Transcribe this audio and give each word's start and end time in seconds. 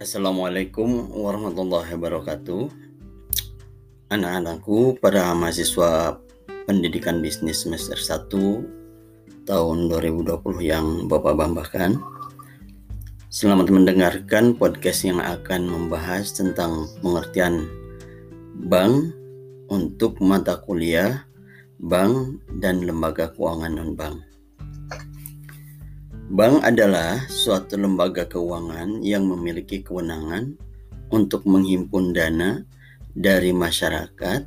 Assalamualaikum 0.00 1.12
warahmatullahi 1.12 1.92
wabarakatuh. 2.00 2.72
Anak-anakku, 4.08 4.96
para 5.04 5.36
mahasiswa 5.36 6.16
pendidikan 6.64 7.20
bisnis 7.20 7.68
semester 7.68 8.00
1 8.00 9.44
tahun 9.44 9.92
2020 9.92 10.32
yang 10.64 11.12
Bapak 11.12 11.44
banggakan. 11.44 12.00
Selamat 13.28 13.68
mendengarkan 13.68 14.56
podcast 14.56 15.04
yang 15.04 15.20
akan 15.20 15.68
membahas 15.68 16.32
tentang 16.32 16.88
pengertian 17.04 17.68
bank 18.64 19.12
untuk 19.68 20.16
mata 20.24 20.56
kuliah 20.56 21.28
bank 21.76 22.40
dan 22.64 22.80
lembaga 22.80 23.28
keuangan 23.36 23.76
non-bank. 23.76 24.24
Bank 26.30 26.62
adalah 26.62 27.26
suatu 27.26 27.74
lembaga 27.74 28.22
keuangan 28.22 29.02
yang 29.02 29.26
memiliki 29.26 29.82
kewenangan 29.82 30.54
untuk 31.10 31.42
menghimpun 31.42 32.14
dana 32.14 32.62
dari 33.10 33.50
masyarakat 33.50 34.46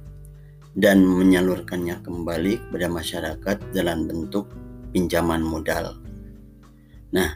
dan 0.80 1.04
menyalurkannya 1.04 2.00
kembali 2.00 2.54
kepada 2.64 2.88
masyarakat 2.88 3.58
dalam 3.76 4.08
bentuk 4.08 4.48
pinjaman 4.96 5.44
modal. 5.44 6.00
Nah, 7.12 7.36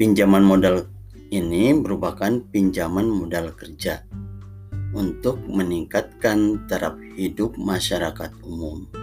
pinjaman 0.00 0.40
modal 0.40 0.88
ini 1.28 1.76
merupakan 1.76 2.32
pinjaman 2.48 3.04
modal 3.04 3.52
kerja 3.52 4.08
untuk 4.96 5.36
meningkatkan 5.44 6.64
taraf 6.64 6.96
hidup 7.12 7.60
masyarakat 7.60 8.32
umum. 8.40 9.01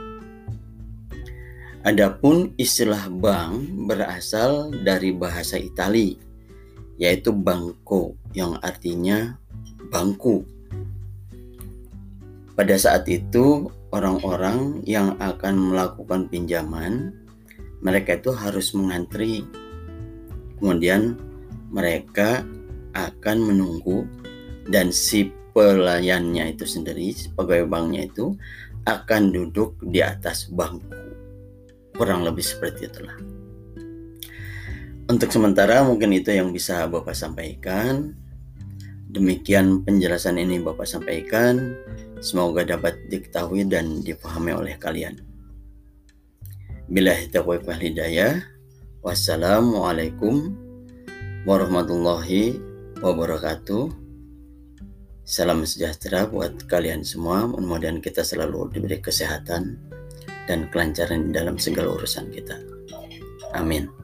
Adapun 1.80 2.52
istilah 2.60 3.08
bank 3.08 3.88
berasal 3.88 4.68
dari 4.84 5.16
bahasa 5.16 5.56
Itali, 5.56 6.20
yaitu 7.00 7.32
banco 7.32 8.20
yang 8.36 8.60
artinya 8.60 9.40
bangku. 9.88 10.44
Pada 12.60 12.76
saat 12.76 13.08
itu, 13.08 13.72
orang-orang 13.96 14.84
yang 14.84 15.16
akan 15.24 15.72
melakukan 15.72 16.28
pinjaman, 16.28 17.16
mereka 17.80 18.20
itu 18.20 18.36
harus 18.36 18.76
mengantri. 18.76 19.48
Kemudian 20.60 21.16
mereka 21.72 22.44
akan 22.92 23.56
menunggu 23.56 24.04
dan 24.68 24.92
si 24.92 25.32
pelayannya 25.56 26.60
itu 26.60 26.68
sendiri, 26.68 27.16
sebagai 27.16 27.64
banknya 27.64 28.04
itu 28.04 28.36
akan 28.84 29.32
duduk 29.32 29.80
di 29.80 30.04
atas 30.04 30.52
bangku 30.52 31.09
kurang 32.00 32.24
lebih 32.24 32.40
seperti 32.40 32.88
itulah. 32.88 33.20
Untuk 35.12 35.36
sementara 35.36 35.84
mungkin 35.84 36.16
itu 36.16 36.32
yang 36.32 36.56
bisa 36.56 36.88
Bapak 36.88 37.12
sampaikan. 37.12 38.16
Demikian 39.12 39.84
penjelasan 39.84 40.40
ini 40.40 40.64
Bapak 40.64 40.88
sampaikan. 40.88 41.76
Semoga 42.24 42.64
dapat 42.64 42.96
diketahui 43.12 43.68
dan 43.68 44.00
dipahami 44.00 44.56
oleh 44.56 44.80
kalian. 44.80 45.20
Bila 46.88 47.20
wal 47.44 47.82
hidayah. 47.84 48.40
Wassalamualaikum 49.04 50.56
warahmatullahi 51.44 52.60
wabarakatuh. 53.04 53.92
Salam 55.26 55.66
sejahtera 55.66 56.30
buat 56.30 56.70
kalian 56.70 57.02
semua. 57.02 57.50
Mudah-mudahan 57.50 58.04
kita 58.04 58.22
selalu 58.22 58.74
diberi 58.74 59.00
kesehatan, 59.02 59.78
dan 60.50 60.66
kelancaran 60.74 61.30
dalam 61.30 61.62
segala 61.62 61.94
urusan 61.94 62.34
kita. 62.34 62.58
Amin. 63.54 63.99